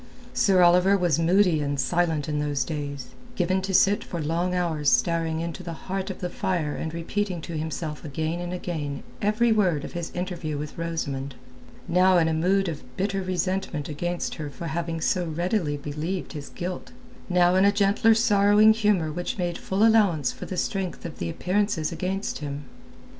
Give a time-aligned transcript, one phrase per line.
[0.33, 4.89] Sir Oliver was moody and silent in those days, given to sit for long hours
[4.89, 9.51] staring into the heart of the fire and repeating to himself again and again every
[9.51, 11.35] word of his interview with Rosamund,
[11.87, 16.49] now in a mood of bitter resentment against her for having so readily believed his
[16.49, 16.91] guilt,
[17.29, 21.29] now in a gentler sorrowing humour which made full allowance for the strength of the
[21.29, 22.65] appearances against him.